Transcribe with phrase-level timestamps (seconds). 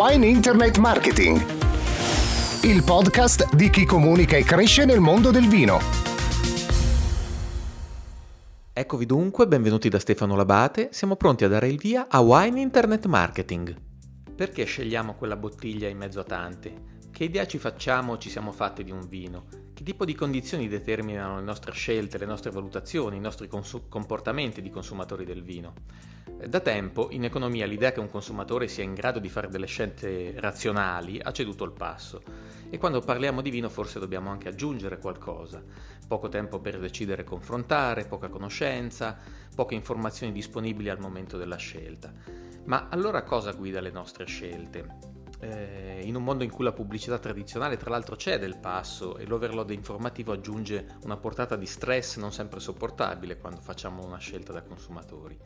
[0.00, 1.44] Wine Internet Marketing,
[2.62, 5.80] il podcast di chi comunica e cresce nel mondo del vino.
[8.72, 13.06] Eccovi dunque, benvenuti da Stefano Labate, siamo pronti a dare il via a Wine Internet
[13.06, 13.76] Marketing.
[14.36, 16.98] Perché scegliamo quella bottiglia in mezzo a tante?
[17.10, 19.46] Che idea ci facciamo ci siamo fatti di un vino?
[19.74, 24.62] Che tipo di condizioni determinano le nostre scelte, le nostre valutazioni, i nostri cons- comportamenti
[24.62, 25.72] di consumatori del vino?
[26.46, 30.34] Da tempo in economia l'idea che un consumatore sia in grado di fare delle scelte
[30.38, 32.22] razionali ha ceduto il passo
[32.70, 35.60] e quando parliamo di vino forse dobbiamo anche aggiungere qualcosa.
[36.06, 39.18] Poco tempo per decidere e confrontare, poca conoscenza,
[39.52, 42.12] poche informazioni disponibili al momento della scelta.
[42.66, 45.16] Ma allora cosa guida le nostre scelte?
[45.40, 49.26] Eh, in un mondo in cui la pubblicità tradizionale tra l'altro cede il passo e
[49.26, 54.62] l'overload informativo aggiunge una portata di stress non sempre sopportabile quando facciamo una scelta da
[54.62, 55.36] consumatori.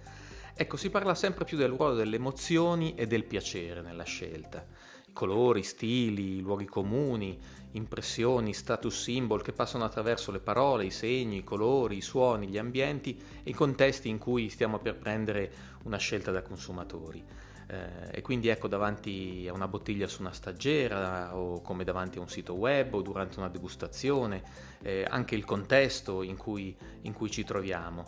[0.54, 4.66] Ecco, si parla sempre più del ruolo delle emozioni e del piacere nella scelta.
[5.10, 7.38] Colori, stili, luoghi comuni,
[7.72, 12.58] impressioni, status symbol che passano attraverso le parole, i segni, i colori, i suoni, gli
[12.58, 15.52] ambienti e i contesti in cui stiamo per prendere
[15.84, 17.24] una scelta da consumatori.
[17.66, 22.20] Eh, e quindi ecco davanti a una bottiglia su una staggiera o come davanti a
[22.20, 24.42] un sito web o durante una degustazione,
[24.82, 28.04] eh, anche il contesto in cui, in cui ci troviamo.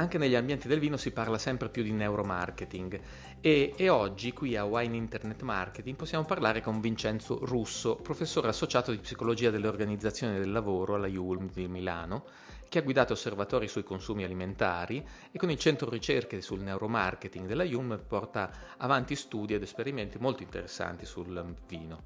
[0.00, 2.98] Anche negli ambienti del vino si parla sempre più di neuromarketing
[3.38, 8.92] e, e, oggi qui a Wine Internet Marketing possiamo parlare con Vincenzo Russo, professore associato
[8.92, 12.24] di psicologia delle organizzazioni del lavoro alla ULM di Milano,
[12.70, 17.64] che ha guidato osservatori sui consumi alimentari e con il centro ricerche sul neuromarketing della
[17.64, 22.04] ULM porta avanti studi ed esperimenti molto interessanti sul vino.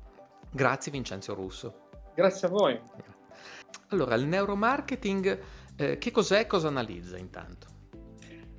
[0.51, 1.91] Grazie Vincenzo Russo.
[2.17, 2.81] Grazie a voi.
[3.91, 5.39] Allora, il neuromarketing
[5.77, 7.74] eh, che cos'è e cosa analizza intanto?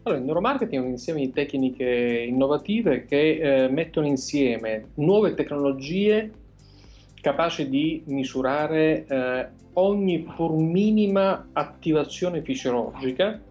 [0.07, 6.31] Allora, il neuromarketing è un insieme di tecniche innovative che eh, mettono insieme nuove tecnologie
[7.19, 13.41] capaci di misurare eh, ogni pur minima attivazione fisiologica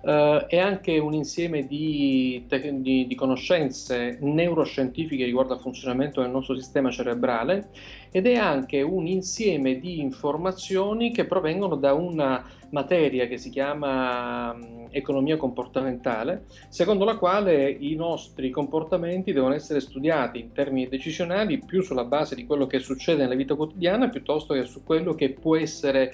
[0.00, 6.54] eh, è anche un insieme di, di, di, conoscenze neuroscientifiche riguardo al funzionamento del nostro
[6.54, 7.68] sistema cerebrale
[8.10, 14.56] ed è anche un insieme di informazioni che provengono da una materia che si chiama
[14.90, 21.82] economia comportamentale, secondo la quale i nostri comportamenti devono essere studiati in termini decisionali più
[21.82, 25.56] sulla base di quello che succede nella vita quotidiana piuttosto che su quello che può
[25.56, 26.12] essere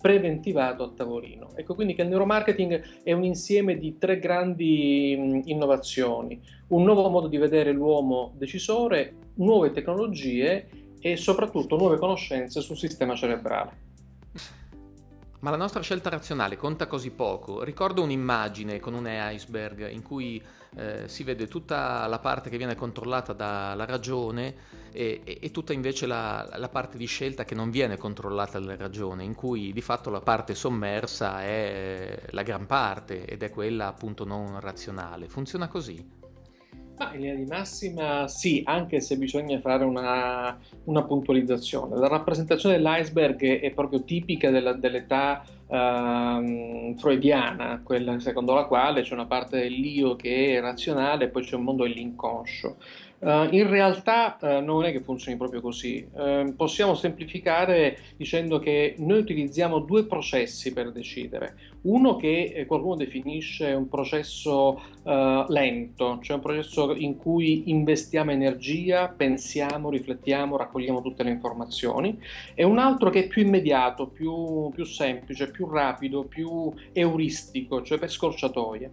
[0.00, 1.48] preventivato a tavolino.
[1.56, 7.26] Ecco quindi che il neuromarketing è un insieme di tre grandi innovazioni, un nuovo modo
[7.26, 10.68] di vedere l'uomo decisore, nuove tecnologie
[11.12, 13.84] e soprattutto nuove conoscenze sul sistema cerebrale.
[15.38, 17.62] Ma la nostra scelta razionale conta così poco.
[17.62, 20.42] Ricordo un'immagine con un iceberg in cui
[20.74, 24.54] eh, si vede tutta la parte che viene controllata dalla ragione
[24.90, 28.74] e, e, e tutta invece la, la, parte di scelta che non viene controllata dalla
[28.74, 33.86] ragione, in cui di fatto la parte sommersa è la gran parte ed è quella
[33.86, 35.28] appunto non razionale.
[35.28, 36.15] Funziona così?
[36.98, 41.94] Ma in linea di massima sì, anche se bisogna fare una, una puntualizzazione.
[41.96, 49.12] La rappresentazione dell'iceberg è proprio tipica della, dell'età uh, freudiana, quella secondo la quale c'è
[49.12, 52.76] una parte dell'io che è razionale e poi c'è un mondo dell'inconscio.
[53.18, 56.06] Uh, in realtà uh, non è che funzioni proprio così.
[56.12, 61.56] Uh, possiamo semplificare dicendo che noi utilizziamo due processi per decidere.
[61.82, 69.06] Uno che eh, qualcuno definisce un processo lento, cioè un processo in cui investiamo energia,
[69.06, 72.18] pensiamo, riflettiamo, raccogliamo tutte le informazioni,
[72.54, 77.98] e un altro che è più immediato, più, più semplice, più rapido, più euristico, cioè
[77.98, 78.90] per scorciatoie.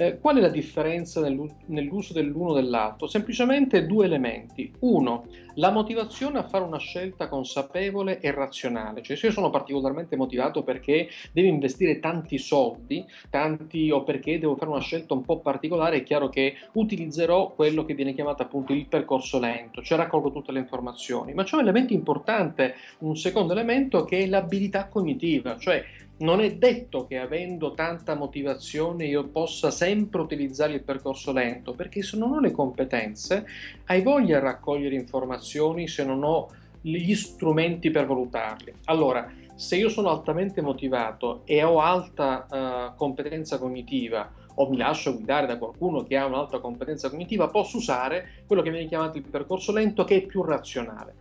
[0.00, 3.08] Eh, qual è la differenza nell'uso dell'uno e dell'altro?
[3.08, 4.72] Semplicemente due elementi.
[4.82, 5.26] Uno,
[5.56, 9.02] la motivazione a fare una scelta consapevole e razionale.
[9.02, 14.54] Cioè se io sono particolarmente motivato perché devo investire tanti soldi, tanti o perché devo
[14.54, 18.72] fare una scelta un po' particolare, è chiaro che utilizzerò quello che viene chiamato appunto
[18.72, 21.34] il percorso lento, cioè raccolgo tutte le informazioni.
[21.34, 25.84] Ma c'è un elemento importante, un secondo elemento che è l'abilità cognitiva, cioè
[26.18, 32.02] non è detto che avendo tanta motivazione io possa sempre utilizzare il percorso lento, perché
[32.02, 33.46] se non ho le competenze,
[33.86, 36.50] hai voglia di raccogliere informazioni se non ho
[36.80, 38.72] gli strumenti per valutarli.
[38.84, 45.14] Allora, se io sono altamente motivato e ho alta uh, competenza cognitiva o mi lascio
[45.14, 49.24] guidare da qualcuno che ha un'alta competenza cognitiva, posso usare quello che viene chiamato il
[49.28, 51.14] percorso lento che è più razionale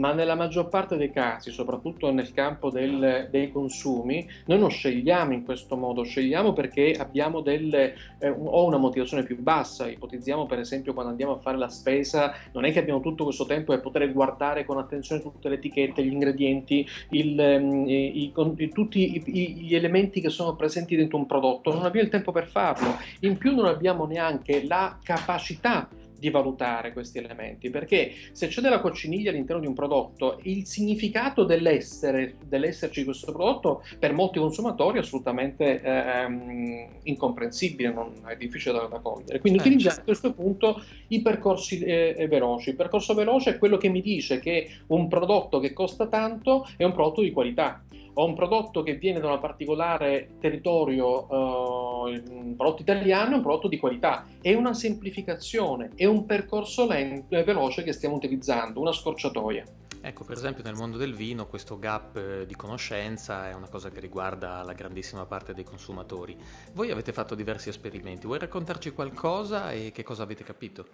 [0.00, 5.34] ma nella maggior parte dei casi, soprattutto nel campo del, dei consumi, noi non scegliamo
[5.34, 10.58] in questo modo, scegliamo perché abbiamo delle, eh, o una motivazione più bassa, ipotizziamo per
[10.58, 13.82] esempio quando andiamo a fare la spesa, non è che abbiamo tutto questo tempo per
[13.82, 19.54] poter guardare con attenzione tutte le etichette, gli ingredienti, il, ehm, i, i, tutti i,
[19.66, 23.36] gli elementi che sono presenti dentro un prodotto, non abbiamo il tempo per farlo, in
[23.36, 25.88] più non abbiamo neanche la capacità
[26.20, 31.44] di valutare questi elementi, perché se c'è della cocciniglia all'interno di un prodotto, il significato
[31.44, 38.84] dell'essere, dell'esserci questo prodotto per molti consumatori è assolutamente ehm, incomprensibile, non è difficile da,
[38.84, 39.40] da cogliere.
[39.40, 42.70] Quindi eh, utilizziamo a questo punto i percorsi eh, veloci.
[42.70, 46.84] Il percorso veloce è quello che mi dice che un prodotto che costa tanto è
[46.84, 47.82] un prodotto di qualità
[48.14, 53.68] ho un prodotto che viene da un particolare territorio, uh, un prodotto italiano, un prodotto
[53.68, 54.26] di qualità.
[54.40, 59.64] È una semplificazione, è un percorso lento e veloce che stiamo utilizzando, una scorciatoia.
[60.02, 63.90] Ecco, per esempio nel mondo del vino questo gap eh, di conoscenza è una cosa
[63.90, 66.34] che riguarda la grandissima parte dei consumatori.
[66.72, 70.86] Voi avete fatto diversi esperimenti, vuoi raccontarci qualcosa e che cosa avete capito?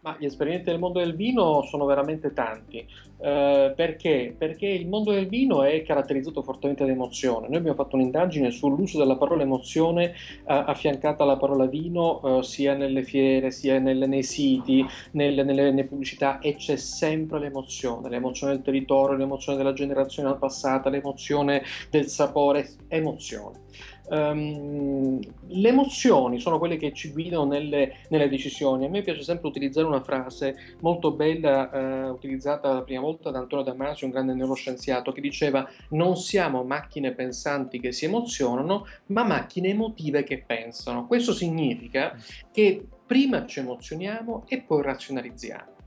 [0.00, 2.86] Ma gli esperimenti nel mondo del vino sono veramente tanti.
[3.20, 4.32] Eh, perché?
[4.36, 7.48] Perché il mondo del vino è caratterizzato fortemente da emozione.
[7.48, 10.14] Noi abbiamo fatto un'indagine sull'uso della parola emozione eh,
[10.46, 15.84] affiancata alla parola vino, eh, sia nelle fiere, sia nelle, nei siti, nelle, nelle, nelle,
[15.84, 22.68] pubblicità, e c'è sempre l'emozione, l'emozione del territorio, l'emozione della generazione passata, l'emozione del sapore,
[22.86, 23.66] emozione.
[24.10, 28.86] Um, le emozioni sono quelle che ci guidano nelle, nelle, decisioni.
[28.86, 33.38] A me piace sempre utilizzare una frase molto bella, uh, utilizzata la prima volta da
[33.38, 39.24] Antonio Damasio, un grande neuroscienziato, che diceva: Non siamo macchine pensanti che si emozionano, ma
[39.24, 41.06] macchine emotive che pensano.
[41.06, 42.16] Questo significa
[42.52, 45.77] che prima ci emozioniamo e poi razionalizziamo.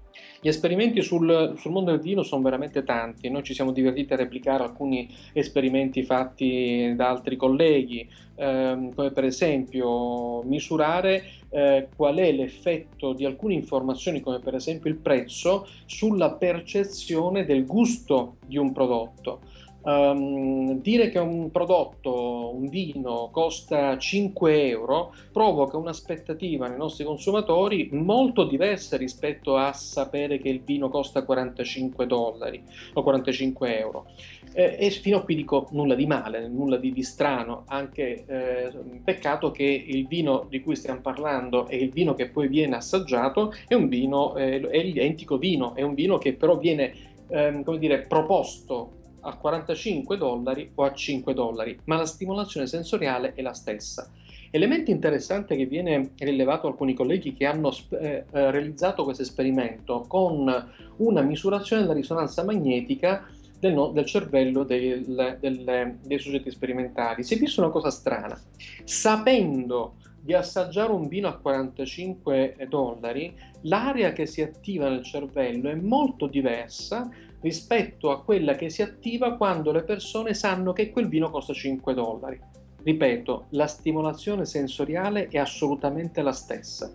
[0.44, 4.16] Gli esperimenti sul, sul, mondo del vino sono veramente tanti, noi ci siamo divertiti a
[4.16, 12.32] replicare alcuni esperimenti fatti da altri colleghi, ehm, come per esempio misurare eh, qual è
[12.32, 18.72] l'effetto di alcune informazioni, come per esempio il prezzo, sulla percezione del gusto di un
[18.72, 19.42] prodotto.
[19.84, 27.90] Um, dire che un prodotto, un vino, costa 5 euro provoca un'aspettativa nei nostri consumatori
[27.92, 32.62] molto diversa rispetto a sapere che il vino costa 45 dollari
[32.94, 34.06] o 45 euro.
[34.54, 38.72] Eh, e fino a qui dico nulla di male, nulla di, di strano, anche eh,
[39.04, 43.54] peccato che il vino di cui stiamo parlando e il vino che poi viene assaggiato
[43.68, 46.94] è un vino, eh, è l'identico vino, è un vino che però viene
[47.30, 53.34] ehm, come dire, proposto a 45 dollari o a 5 dollari, ma la stimolazione sensoriale
[53.34, 54.10] è la stessa.
[54.54, 60.04] Elemento interessante che viene rilevato da alcuni colleghi che hanno eh, eh, realizzato questo esperimento
[60.08, 63.26] con una misurazione della risonanza magnetica
[63.58, 67.24] del, no, del cervello del, del, dei soggetti sperimentali.
[67.24, 68.38] Si è visto una cosa strana.
[68.84, 75.76] Sapendo di assaggiare un vino a 45 dollari, l'area che si attiva nel cervello è
[75.76, 77.10] molto diversa
[77.42, 81.94] rispetto a quella che si attiva quando le persone sanno che quel vino costa 5
[81.94, 82.40] dollari.
[82.84, 86.92] Ripeto, la stimolazione sensoriale è assolutamente la stessa.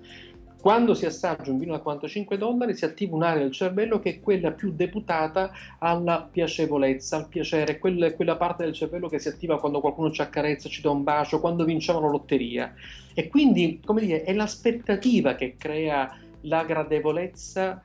[0.60, 4.20] Quando si assaggia un vino da 45 dollari si attiva un'area del cervello che è
[4.20, 9.80] quella più deputata alla piacevolezza, al piacere, quella, parte del cervello che si attiva quando
[9.80, 12.74] qualcuno ci accarezza, ci dà un bacio, quando vinciamo la lotteria.
[13.14, 17.80] E quindi, come dire, è l'aspettativa che crea la gradevolezza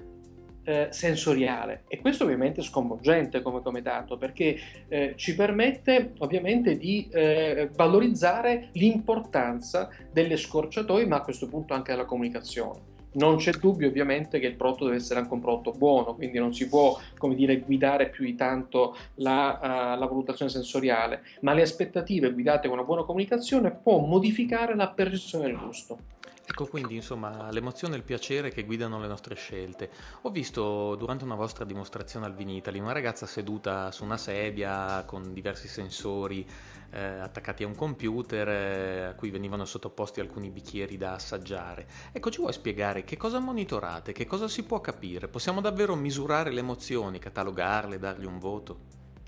[0.63, 7.07] eh, sensoriale e questo ovviamente è sconvolgente come, dato perché eh, ci permette ovviamente di
[7.11, 12.89] eh, valorizzare l'importanza delle scorciatoie ma a questo punto anche della comunicazione.
[13.13, 16.53] Non c'è dubbio ovviamente che il prodotto deve essere anche un prodotto buono, quindi non
[16.53, 16.97] si può
[17.35, 22.77] dire, guidare più di tanto la, uh, la valutazione sensoriale, ma le aspettative guidate con
[22.77, 26.19] una buona comunicazione può modificare la percezione del gusto.
[26.51, 29.89] Ecco quindi insomma l'emozione e il piacere che guidano le nostre scelte.
[30.23, 35.31] Ho visto durante una vostra dimostrazione al Vinitali una ragazza seduta su una sedia con
[35.31, 36.45] diversi sensori
[36.89, 41.87] eh, attaccati a un computer eh, a cui venivano sottoposti alcuni bicchieri da assaggiare.
[42.11, 45.29] Ecco, ci vuoi spiegare che cosa monitorate, che cosa si può capire?
[45.29, 48.77] Possiamo davvero misurare le emozioni, catalogarle, dargli un voto?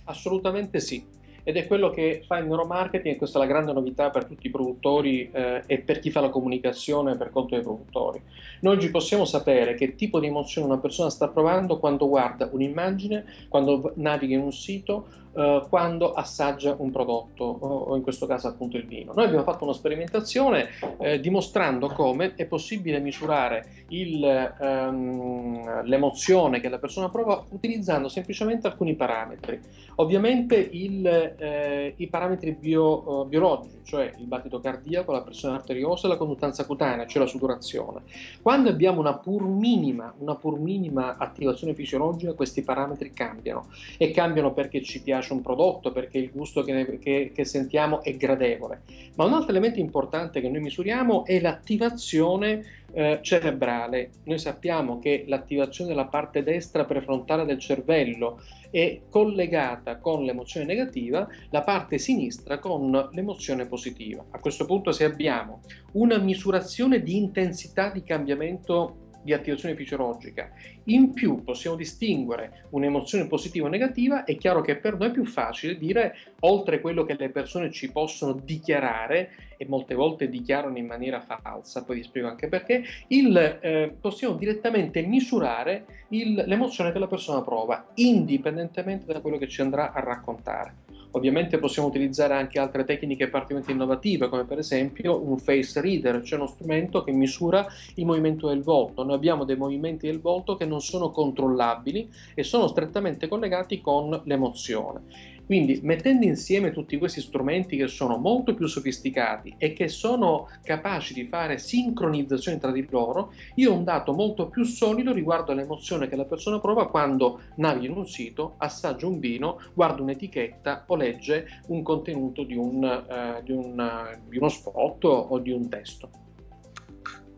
[0.04, 4.10] Assolutamente sì ed è quello che fa il neuromarketing e questa è la grande novità
[4.10, 8.22] per tutti i produttori eh, e per chi fa la comunicazione per conto dei produttori.
[8.62, 13.26] Noi oggi possiamo sapere che tipo di emozione una persona sta provando quando guarda un'immagine,
[13.50, 18.78] quando naviga in un sito eh, quando assaggia un prodotto, o in questo caso appunto
[18.78, 19.14] il vino.
[19.14, 26.70] Noi abbiamo fatto una sperimentazione eh, dimostrando come è possibile misurare il, ehm, l'emozione che
[26.70, 29.60] la persona prova utilizzando semplicemente alcuni parametri.
[29.96, 36.08] Ovviamente il, eh, i parametri bio, uh, biologici, cioè il battito cardiaco, la pressione arteriosa
[36.08, 38.02] e la conduttanza cutanea, cioè la sudorazione.
[38.42, 44.54] Quando abbiamo una pur minima, una pur minima attivazione fisiologica, questi parametri cambiano e cambiano
[44.54, 48.82] perché ci piace un prodotto, perché il gusto che, che, che sentiamo è gradevole.
[49.16, 54.10] Ma un altro elemento importante che noi misuriamo è l'attivazione eh, cerebrale.
[54.26, 61.28] Noi sappiamo che l'attivazione della parte destra prefrontale del cervello è collegata con l'emozione negativa,
[61.52, 64.26] la parte sinistra con l'emozione positiva.
[64.32, 65.62] A questo punto se abbiamo
[65.94, 70.52] una misurazione di intensità di cambiamento di attivazione fisiologica.
[70.86, 75.26] In più possiamo distinguere un'emozione positiva o negativa, è chiaro che per noi è più
[75.26, 80.86] facile dire, oltre quello che le persone ci possono dichiarare, e molte volte dichiarano in
[80.86, 87.00] maniera falsa, poi vi spiego anche perché, il, eh, possiamo direttamente misurare il, l'emozione che
[87.00, 90.83] la persona prova, indipendentemente da quello che ci andrà a raccontare.
[91.16, 96.40] Ovviamente possiamo utilizzare anche altre tecniche particolarmente innovative, come per esempio un face reader, cioè
[96.40, 97.66] uno strumento che misura
[97.96, 99.04] il movimento del volto.
[99.04, 104.22] Noi abbiamo dei movimenti del volto che non sono controllabili e sono strettamente collegati con
[104.24, 105.33] l'emozione.
[105.46, 111.14] Quindi mettendo insieme tutti questi strumenti che sono molto più sofisticati e che sono capaci
[111.14, 116.08] di fare sincronizzazione tra di loro, io ho un dato molto più solido riguardo all'emozione
[116.08, 120.96] che la persona prova quando naviga in un sito, assaggia un vino, guarda un'etichetta o
[120.96, 126.10] legge un contenuto di, un, eh, di, un, di uno spot o di un testo.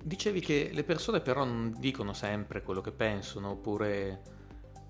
[0.03, 4.34] Dicevi che le persone però non dicono sempre quello che pensano oppure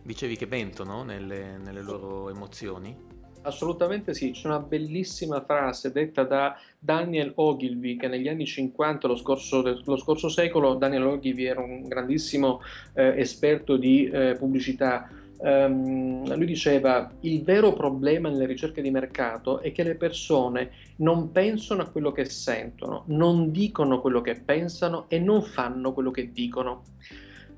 [0.06, 2.96] Dicevi che ventono nelle, nelle loro emozioni?
[3.42, 9.16] Assolutamente sì, c'è una bellissima frase detta da Daniel Ogilvy che negli anni 50, lo
[9.16, 12.62] scorso, lo scorso secolo, Daniel Ogilvy era un grandissimo
[12.94, 15.10] eh, esperto di eh, pubblicità.
[15.38, 21.32] Um, lui diceva il vero problema nelle ricerche di mercato è che le persone non
[21.32, 26.32] pensano a quello che sentono, non dicono quello che pensano e non fanno quello che
[26.32, 26.84] dicono.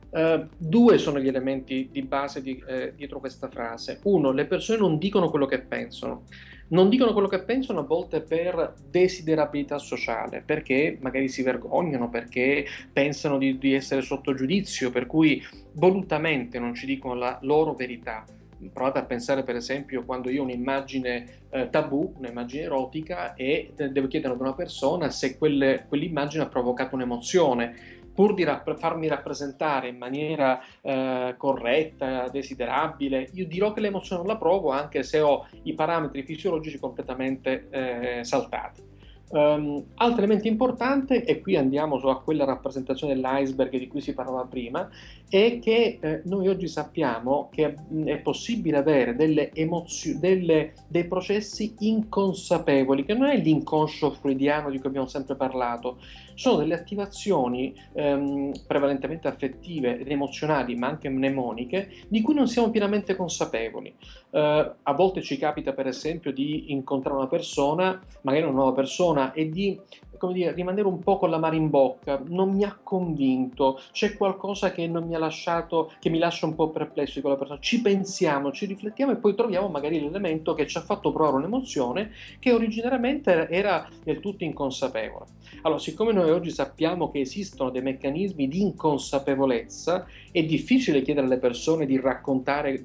[0.09, 3.99] Uh, due sono gli elementi di base di, eh, dietro questa frase.
[4.03, 6.23] Uno, le persone non dicono quello che pensano.
[6.69, 12.65] Non dicono quello che pensano a volte per desiderabilità sociale, perché magari si vergognano, perché
[12.91, 15.41] pensano di, di essere sotto giudizio, per cui
[15.73, 18.25] volutamente non ci dicono la loro verità.
[18.73, 24.07] Provate a pensare, per esempio, quando io ho un'immagine eh, tabù, un'immagine erotica, e devo
[24.07, 29.89] chiedere ad una persona se quelle, quell'immagine ha provocato un'emozione pur di rapp- farmi rappresentare
[29.89, 35.75] in maniera eh, corretta, desiderabile, io dirò che l'emozione la provo anche se ho i
[35.75, 38.95] parametri fisiologici completamente eh, saltati.
[39.29, 44.45] Um, altro elemento importante, e qui andiamo a quella rappresentazione dell'iceberg di cui si parlava
[44.45, 44.89] prima,
[45.27, 51.75] è che eh, noi oggi sappiamo che è possibile avere delle emozioni, delle, dei processi
[51.79, 55.99] inconsapevoli, che non è l'inconscio freudiano di cui abbiamo sempre parlato,
[56.37, 62.69] sono delle attivazioni ehm, prevalentemente affettive ed emozionali, ma anche mnemoniche, di cui non siamo
[62.69, 63.91] pienamente consapevoli.
[64.29, 69.33] Eh, a volte ci capita, per esempio, di incontrare una persona, magari una nuova persona,
[69.33, 69.79] e di
[70.17, 74.15] come dire, rimanere un po' con la mano in bocca, non mi ha convinto, c'è
[74.15, 77.59] qualcosa che non mi ha lasciato, che mi lascia un po' perplesso di quella persona.
[77.59, 82.11] Ci pensiamo, ci riflettiamo e poi troviamo magari l'elemento che ci ha fatto provare un'emozione
[82.39, 85.25] che originariamente era del tutto inconsapevole.
[85.61, 91.39] Allora, siccome noi oggi sappiamo che esistono dei meccanismi di inconsapevolezza, è difficile chiedere alle
[91.39, 92.81] persone di raccontare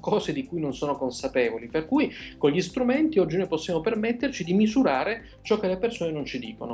[0.00, 4.44] cose di cui non sono consapevoli, per cui con gli strumenti oggi noi possiamo permetterci
[4.44, 6.73] di misurare ciò che le persone non ci dicono.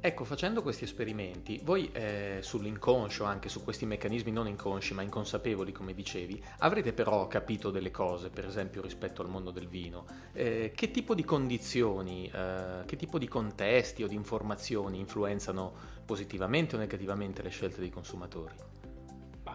[0.00, 5.72] Ecco, facendo questi esperimenti, voi eh, sull'inconscio, anche su questi meccanismi non inconsci ma inconsapevoli,
[5.72, 10.06] come dicevi, avrete però capito delle cose, per esempio rispetto al mondo del vino.
[10.34, 15.72] Eh, che tipo di condizioni, eh, che tipo di contesti o di informazioni influenzano
[16.04, 18.54] positivamente o negativamente le scelte dei consumatori?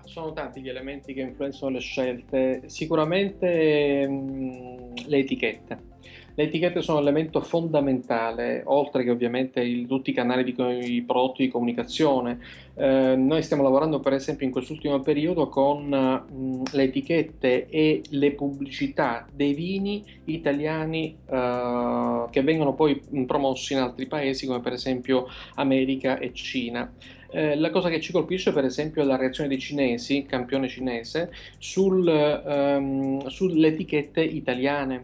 [0.04, 5.93] Sono tanti gli elementi che influenzano le scelte, sicuramente mh, mm, le etichette
[6.36, 10.56] le etichette sono un elemento fondamentale, oltre che ovviamente il, tutti i canali di
[10.96, 12.40] i prodotti di comunicazione.
[12.76, 18.32] Eh, noi stiamo lavorando per esempio in quest'ultimo periodo con mh, le etichette e le
[18.32, 25.28] pubblicità dei vini italiani eh, che vengono poi promossi in altri paesi come per esempio
[25.56, 26.92] America e Cina.
[27.36, 31.32] Eh, la cosa che ci colpisce, per esempio, è la reazione dei cinesi, campione cinese,
[31.58, 35.02] sul, ehm, sulle etichette italiane.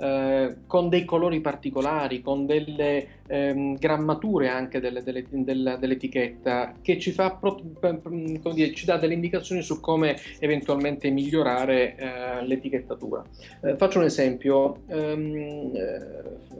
[0.00, 6.98] Eh, con dei colori particolari, con delle ehm, grammature anche delle, delle, della, dell'etichetta che
[6.98, 7.38] ci, fa,
[8.52, 13.24] dire, ci, dà delle indicazioni su come eventualmente migliorare eh, l'etichettatura.
[13.62, 15.72] Eh, faccio un esempio, um,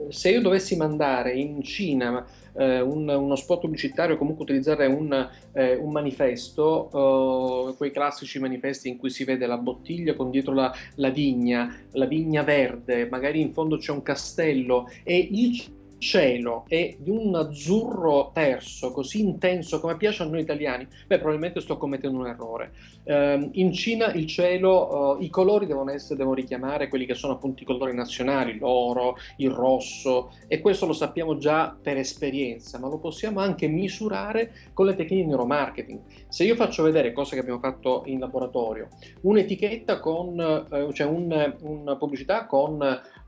[0.09, 5.75] se io dovessi mandare in Cina eh, un, uno spot pubblicitario comunque utilizzare un, eh,
[5.75, 11.09] un manifesto, quei classici manifesti in cui si vede la bottiglia con dietro la, la
[11.09, 17.11] vigna, la vigna verde, magari in fondo c'è un castello e il cielo è di
[17.11, 22.27] un azzurro terso così intenso come piace a noi italiani, beh, probabilmente sto commettendo un
[22.27, 22.73] errore.
[23.03, 27.33] Eh, in Cina il cielo, eh, i colori devono, essere, devono richiamare quelli che sono
[27.33, 32.89] appunto i colori nazionali, l'oro, il rosso, e questo lo sappiamo già per esperienza, ma
[32.89, 35.99] lo possiamo anche misurare con le tecniche di neuromarketing.
[36.27, 38.87] Se io faccio vedere, cosa che abbiamo fatto in laboratorio,
[39.21, 42.79] un'etichetta con, eh, cioè un, una pubblicità con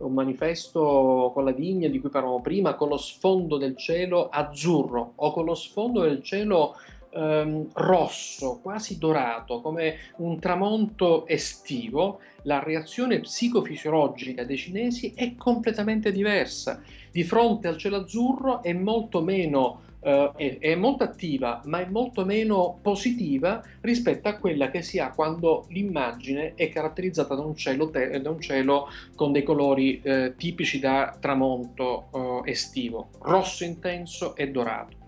[0.06, 5.14] un manifesto con la vigna di cui parlavamo prima, con lo sfondo del cielo azzurro
[5.16, 6.76] o con lo sfondo del cielo
[7.12, 16.12] ehm, rosso, quasi dorato, come un tramonto estivo, la reazione psicofisiologica dei cinesi è completamente
[16.12, 16.82] diversa.
[17.12, 21.86] Di fronte al cielo azzurro è molto meno uh, è, è, molto attiva, ma è
[21.86, 27.56] molto meno positiva rispetto a quella che si ha quando l'immagine è caratterizzata da un
[27.56, 33.64] cielo, te- da un cielo con dei colori uh, tipici da tramonto uh, estivo, rosso
[33.64, 35.03] intenso e dorato.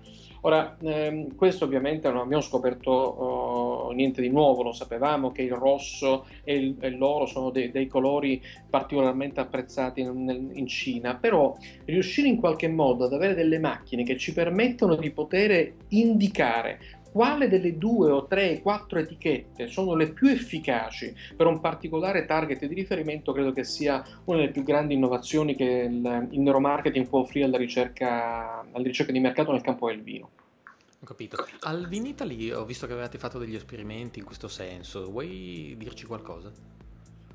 [0.45, 5.53] Ora, ehm, questo ovviamente non abbiamo scoperto oh, niente di nuovo, lo sapevamo che il
[5.53, 11.57] rosso e, il, e l'oro sono de, dei colori particolarmente apprezzati in, in, Cina, però
[11.85, 16.79] riuscire in qualche modo ad avere delle macchine che ci permettono di poter indicare
[17.15, 22.65] quale delle due o tre, quattro etichette sono le più efficaci per un particolare target
[22.65, 27.21] di riferimento, credo che sia una delle più grandi innovazioni che il, il neuromarketing può
[27.21, 30.29] offrire alla ricerca, alla ricerca di mercato nel campo del vino.
[30.99, 31.37] Ho capito.
[31.61, 36.51] Al Vinitaly ho visto che avevate fatto degli esperimenti in questo senso, vuoi dirci qualcosa?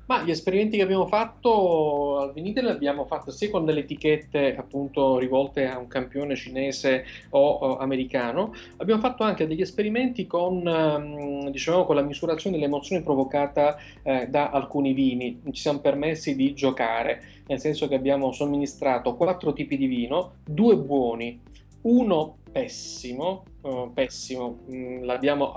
[0.05, 4.55] Ma gli esperimenti che abbiamo fatto al Vinitaly li abbiamo fatto sia con delle etichette
[4.57, 10.65] appunto rivolte a un campione cinese o, o americano, abbiamo fatto anche degli esperimenti con,
[10.65, 15.41] um, diciamo, con la misurazione dell'emozione provocata eh, da alcuni vini.
[15.51, 20.75] Ci siamo permessi di giocare, nel senso che abbiamo somministrato quattro tipi di vino, due
[20.75, 21.39] buoni,
[21.83, 25.53] uno pessimo uh, pessimo, mm, l'abbiamo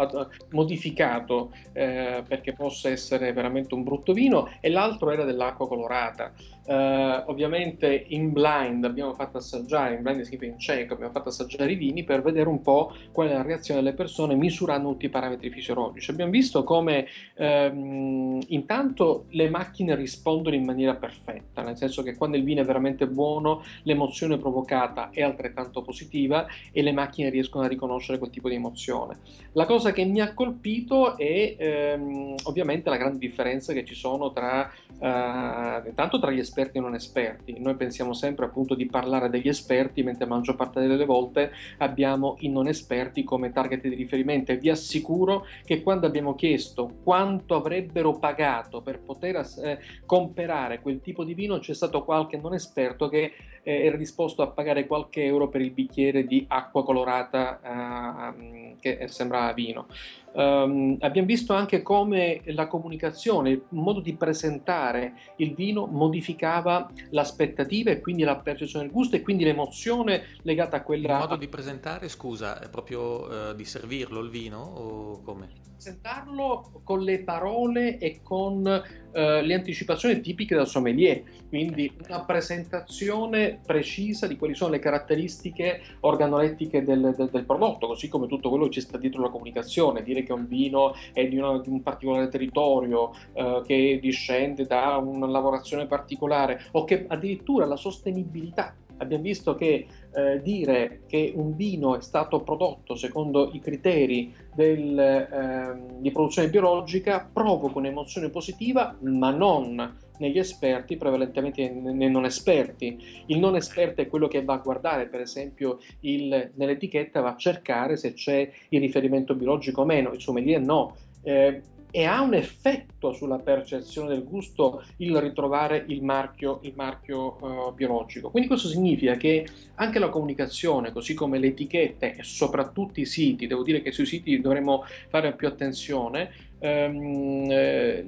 [0.50, 6.32] modificato eh, perché possa essere veramente un brutto vino e l'altro era dell'acqua colorata.
[6.66, 11.72] Uh, ovviamente in blind abbiamo fatto assaggiare, in blind significa in cieco, abbiamo fatto assaggiare
[11.72, 15.10] i vini per vedere un po' qual è la reazione delle persone misurando tutti i
[15.10, 16.10] parametri fisiologici.
[16.10, 22.38] Abbiamo visto come um, intanto le macchine rispondono in maniera perfetta, nel senso che quando
[22.38, 27.68] il vino è veramente buono l'emozione provocata è altrettanto positiva e le macchine riescono a
[27.68, 29.18] riconoscere conoscere quel tipo di emozione.
[29.52, 34.32] La cosa che mi ha colpito è ehm, ovviamente la grande differenza che ci sono
[34.32, 37.58] tra, eh, intanto tra gli esperti e non esperti.
[37.58, 42.36] Noi pensiamo sempre appunto di parlare degli esperti, mentre la maggior parte delle volte abbiamo
[42.40, 47.54] i non esperti come target di riferimento e vi assicuro che quando abbiamo chiesto quanto
[47.54, 53.08] avrebbero pagato per poter eh, comprare quel tipo di vino c'è stato qualche non esperto
[53.08, 53.32] che
[53.64, 59.08] eh, era disposto a pagare qualche euro per il bicchiere di acqua colorata uh, che
[59.08, 59.86] sembra vino.
[60.32, 67.90] Um, abbiamo visto anche come la comunicazione, il modo di presentare il vino modificava l'aspettativa
[67.90, 71.14] e quindi la percezione del gusto e quindi l'emozione legata a quella...
[71.14, 75.62] Il modo di presentare, scusa, è proprio uh, di servirlo il vino o come?
[75.84, 78.82] presentarlo con le parole e con
[79.14, 85.80] eh, le anticipazioni tipiche del sommelier, quindi una presentazione precisa di quali sono le caratteristiche
[86.00, 90.02] organolettiche del, del, del, prodotto, così come tutto quello che ci sta dietro la comunicazione,
[90.02, 94.96] dire che un vino è di, una, di un particolare territorio, eh, che discende da
[94.96, 98.74] una lavorazione particolare o che addirittura la sostenibilità
[99.04, 104.98] abbiamo visto che eh, dire che un vino è stato prodotto secondo i criteri del,
[104.98, 113.24] eh, di produzione biologica provoca un'emozione positiva, ma non negli esperti, prevalentemente nei non esperti.
[113.26, 117.36] Il non esperto è quello che va a guardare, per esempio, il, nell'etichetta va a
[117.36, 120.96] cercare se c'è il riferimento biologico o meno, il sommelier no.
[121.22, 121.62] Eh,
[121.96, 127.72] e ha un effetto sulla percezione del gusto il ritrovare il marchio, il marchio uh,
[127.72, 128.30] biologico.
[128.30, 133.46] Quindi questo significa che anche la comunicazione, così come le etichette e soprattutto i siti,
[133.46, 138.06] devo dire che sui siti dovremmo fare più attenzione, um, eh,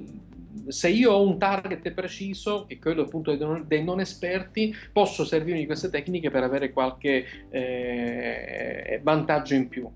[0.67, 4.75] se io ho un target preciso, che è quello appunto dei non, dei non, esperti,
[4.91, 9.89] posso servirmi di queste tecniche per avere qualche eh, vantaggio in più.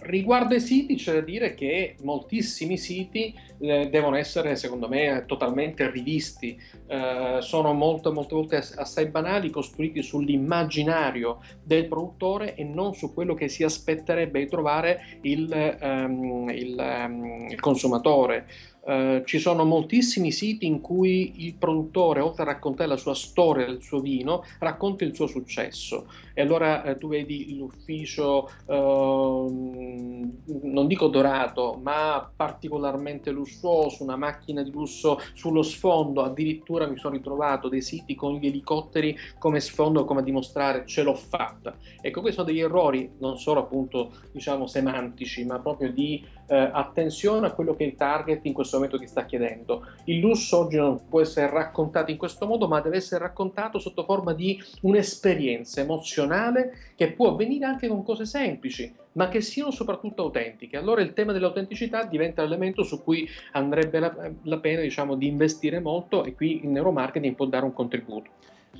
[0.00, 5.90] Riguardo ai siti, c'è da dire che moltissimi siti eh, devono essere, secondo me, totalmente
[5.90, 6.58] rivisti.
[6.86, 13.34] Eh, sono molto, molte volte assai banali, costruiti sull'immaginario del produttore e non su quello
[13.34, 18.46] che si aspetterebbe di trovare il, um, il, um, il consumatore.
[18.88, 23.66] Uh, ci sono moltissimi siti in cui il produttore, oltre a raccontare la sua storia
[23.66, 26.06] del suo vino, racconta il suo successo.
[26.32, 34.62] E allora uh, tu vedi l'ufficio, uh, non dico dorato, ma particolarmente lussuoso, una macchina
[34.62, 36.22] di lusso sullo sfondo.
[36.22, 41.02] Addirittura mi sono ritrovato dei siti con gli elicotteri come sfondo, come a dimostrare ce
[41.02, 41.76] l'ho fatta.
[42.00, 47.52] Ecco, questi sono degli errori non solo appunto diciamo semantici, ma proprio di attenzione a
[47.52, 49.86] quello che il target in questo momento ti sta chiedendo.
[50.04, 54.04] Il lusso oggi non può essere raccontato in questo modo, ma deve essere raccontato sotto
[54.04, 60.22] forma di un'esperienza emozionale che può avvenire anche con cose semplici, ma che siano soprattutto
[60.22, 60.76] autentiche.
[60.76, 65.80] Allora il tema dell'autenticità diventa l'elemento su cui andrebbe la, la pena diciamo, di investire
[65.80, 68.30] molto e qui il neuromarketing può dare un contributo.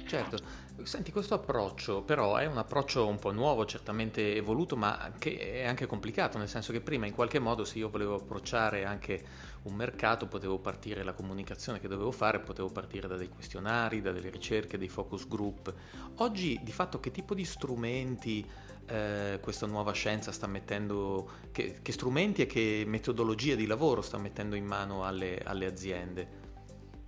[0.06, 0.38] Certo,
[0.84, 5.64] senti questo approccio però è un approccio un po' nuovo, certamente evoluto, ma che è
[5.64, 9.22] anche complicato, nel senso che prima in qualche modo se io volevo approcciare anche
[9.62, 14.12] un mercato potevo partire, la comunicazione che dovevo fare potevo partire da dei questionari, da
[14.12, 15.72] delle ricerche, dei focus group.
[16.16, 18.46] Oggi di fatto che tipo di strumenti
[18.86, 24.16] eh, questa nuova scienza sta mettendo, che, che, strumenti e che metodologie di lavoro sta
[24.16, 26.37] mettendo in mano alle, alle aziende?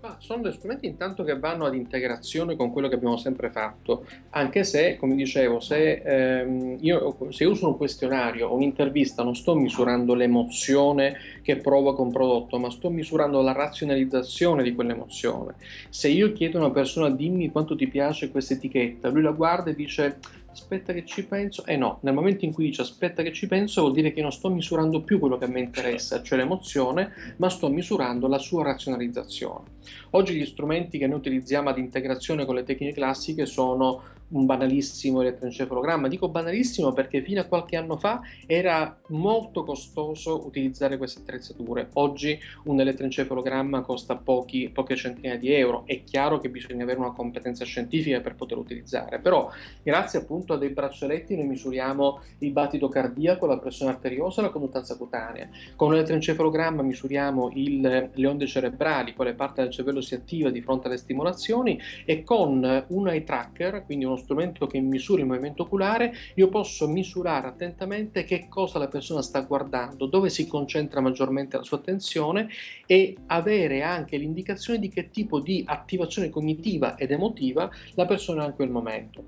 [0.02, 4.06] Ma sono dei strumenti intanto che vanno ad integrazione con quello che abbiamo sempre fatto,
[4.30, 9.54] anche se, come dicevo, se, ehm, io, se uso un questionario o un'intervista non sto
[9.54, 15.56] misurando l'emozione che provoca un prodotto, ma sto misurando la razionalizzazione di quell'emozione.
[15.90, 19.68] Se io chiedo a una persona dimmi quanto ti piace questa etichetta, lui la guarda
[19.68, 20.16] e dice
[20.52, 23.46] aspetta che ci penso, e eh no, nel momento in cui dice aspetta che ci
[23.46, 27.48] penso vuol dire che non sto misurando più quello che mi interessa, cioè l'emozione, ma
[27.48, 29.64] sto misurando la sua razionalizzazione.
[30.10, 35.20] Oggi gli strumenti che noi utilizziamo ad integrazione con le tecniche classiche sono un banalissimo
[35.20, 36.08] elettroencefalogramma.
[36.08, 41.88] Dico banalissimo perché fino a qualche anno fa era molto costoso utilizzare queste attrezzature.
[41.94, 45.84] Oggi un elettroencefalogramma costa pochi, poche centinaia di euro.
[45.86, 49.50] È chiaro che bisogna avere una competenza scientifica per poterlo utilizzare, però
[49.82, 54.50] grazie appunto a dei braccialetti noi misuriamo il battito cardiaco, la pressione arteriosa e la
[54.50, 55.48] conduttanza cutanea.
[55.76, 60.60] Con un elettroencefalogramma misuriamo il, le onde cerebrali, quale parte del cervello si attiva di
[60.60, 65.62] fronte alle stimolazioni e con un eye tracker, quindi uno strumento che misura il movimento
[65.62, 71.56] oculare, io posso misurare attentamente che cosa la persona sta guardando, dove si concentra maggiormente
[71.56, 72.48] la sua attenzione
[72.86, 78.46] e avere anche l'indicazione di che tipo di attivazione cognitiva ed emotiva la persona ha
[78.46, 79.24] in quel momento.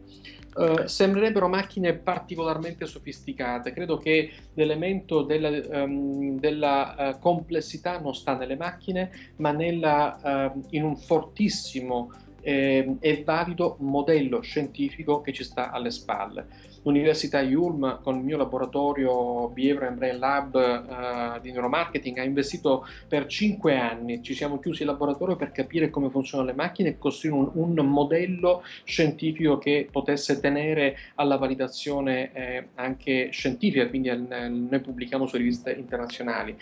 [0.54, 3.72] Uh, sembrerebbero macchine particolarmente sofisticate.
[3.72, 10.62] Credo che l'elemento della, um, della uh, complessità non sta nelle macchine, ma nella, uh,
[10.70, 12.10] in un fortissimo
[12.42, 16.46] eh, e valido modello scientifico che ci sta alle spalle.
[16.82, 23.26] L'Università Ulm con il mio laboratorio and Brain Lab eh, di neuromarketing ha investito per
[23.26, 27.50] cinque anni, ci siamo chiusi in laboratorio per capire come funzionano le macchine e costruire
[27.54, 34.80] un, un modello scientifico che potesse tenere alla validazione eh, anche scientifica, quindi al, noi
[34.80, 36.56] pubblichiamo su riviste internazionali.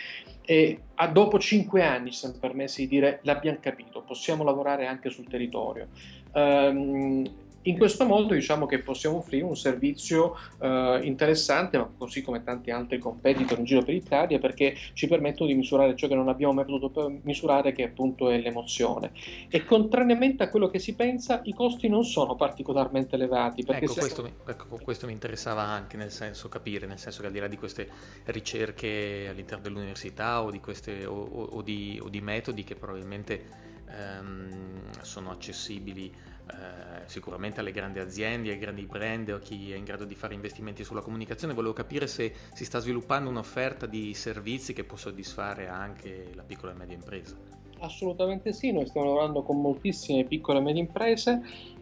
[0.44, 5.08] E a, dopo cinque anni ci siamo permessi di dire l'abbiamo capito, possiamo lavorare anche
[5.08, 5.88] sul territorio.
[6.32, 12.42] Um, in questo modo diciamo che possiamo offrire un servizio eh, interessante, ma così come
[12.42, 16.28] tanti altri competitor in giro per l'Italia, perché ci permettono di misurare ciò che non
[16.28, 19.12] abbiamo mai potuto misurare, che appunto è l'emozione.
[19.48, 23.64] E contrariamente a quello che si pensa, i costi non sono particolarmente elevati.
[23.66, 24.00] Ecco, se...
[24.00, 27.40] questo, mi, ecco, questo mi interessava anche nel senso capire, nel senso che al di
[27.40, 27.88] là di queste
[28.26, 33.44] ricerche all'interno dell'università o di, queste, o, o di, o di metodi che probabilmente
[33.86, 39.76] ehm, sono accessibili eh, sicuramente alle grandi aziende, ai grandi brand o a chi è
[39.76, 41.54] in grado di fare investimenti sulla comunicazione.
[41.54, 46.72] Volevo capire se si sta sviluppando un'offerta di servizi che può soddisfare anche la piccola
[46.72, 47.36] e media impresa.
[47.80, 51.40] Assolutamente sì, noi stiamo lavorando con moltissime piccole e medie imprese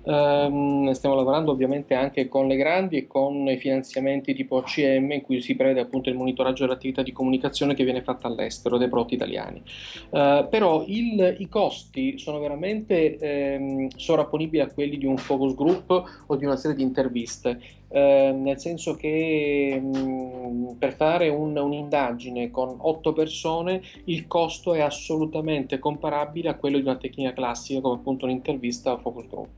[0.09, 5.21] Um, stiamo lavorando ovviamente anche con le grandi e con i finanziamenti tipo OCM in
[5.21, 9.13] cui si prevede appunto il monitoraggio dell'attività di comunicazione che viene fatta all'estero dei prodotti
[9.13, 9.61] italiani.
[10.09, 16.23] Uh, però il, i costi sono veramente um, sovrapponibili a quelli di un focus group
[16.27, 17.61] o di una serie di interviste.
[17.89, 24.81] Uh, nel senso che um, per fare un, un'indagine con otto persone il costo è
[24.81, 29.49] assolutamente comparabile a quello di una tecnica classica come appunto un'intervista a focus group.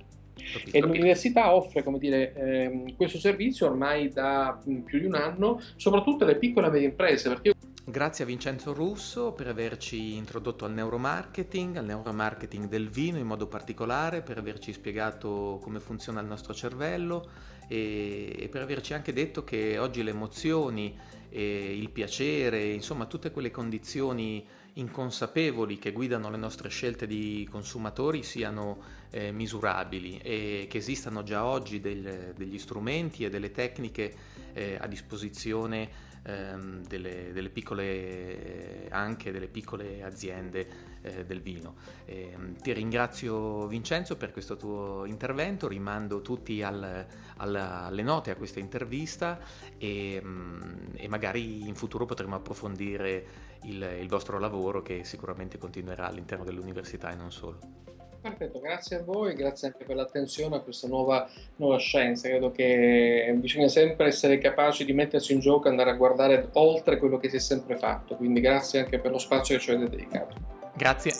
[0.52, 5.60] Capito, e l'università offre come dire, ehm, questo servizio ormai da più di un anno,
[5.76, 7.28] soprattutto alle piccole e medie imprese.
[7.28, 7.54] Perché...
[7.84, 13.46] Grazie a Vincenzo Russo per averci introdotto al neuromarketing, al neuromarketing del vino in modo
[13.48, 17.28] particolare, per averci spiegato come funziona il nostro cervello
[17.66, 20.96] e, e per averci anche detto che oggi le emozioni,
[21.32, 28.98] il piacere, insomma tutte quelle condizioni inconsapevoli che guidano le nostre scelte di consumatori siano
[29.10, 34.14] eh, misurabili e che esistano già oggi del, degli strumenti e delle tecniche
[34.52, 41.76] eh, a disposizione ehm, delle, delle, piccole, anche delle piccole aziende eh, del vino.
[42.04, 48.36] Eh, ti ringrazio Vincenzo per questo tuo intervento, rimando tutti al, al, alle note a
[48.36, 49.38] questa intervista
[49.78, 50.60] e, mm,
[50.94, 57.10] e, magari in futuro potremo approfondire il, il vostro lavoro che sicuramente continuerà all'interno dell'università
[57.10, 57.99] e non solo.
[58.20, 62.28] Perfetto, grazie a voi, grazie anche per l'attenzione a questa nuova, nuova, scienza.
[62.28, 66.98] Credo che bisogna sempre essere capaci di mettersi in gioco e andare a guardare oltre
[66.98, 68.16] quello che si è sempre fatto.
[68.16, 70.36] Quindi grazie anche per lo spazio che ci avete dedicato.
[70.76, 71.14] Grazie.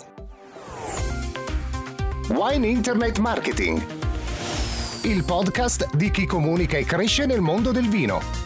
[2.29, 3.81] Wine Internet Marketing,
[5.03, 8.40] il podcast di chi comunica e cresce nel mondo del vino